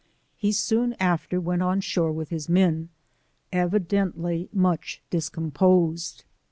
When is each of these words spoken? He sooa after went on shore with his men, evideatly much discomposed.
He 0.35 0.49
sooa 0.49 0.95
after 0.99 1.39
went 1.39 1.61
on 1.61 1.79
shore 1.79 2.11
with 2.11 2.29
his 2.29 2.49
men, 2.49 2.89
evideatly 3.53 4.49
much 4.51 4.99
discomposed. 5.11 6.23